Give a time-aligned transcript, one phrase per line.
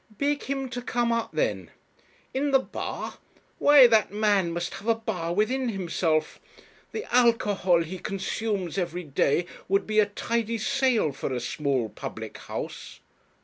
[0.09, 1.69] 'Beg him to come up, then.
[2.33, 3.19] In the bar!
[3.59, 6.39] why, that man must have a bar within himself
[6.91, 12.39] the alcohol he consumes every day would be a tidy sale for a small public
[12.39, 12.99] house.'